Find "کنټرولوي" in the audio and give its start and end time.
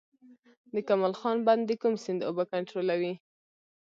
2.51-3.13